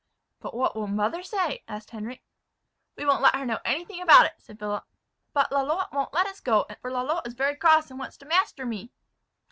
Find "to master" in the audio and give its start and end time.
8.17-8.65